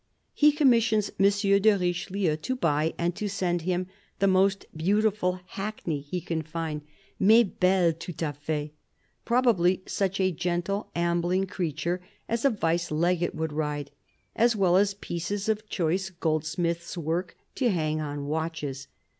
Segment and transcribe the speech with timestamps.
[0.33, 1.29] He commissions M.
[1.59, 3.85] de Richelieu to buy and to send him
[4.17, 6.81] the most beautiful hackney he can find
[7.19, 8.73] —"mais belle tout k fait
[9.25, 13.91] "—probably such a gentle, ambling creature as a Vice Legate would ride—
[14.35, 18.87] as well as pieces of choice goldsmith's work to hang on watches.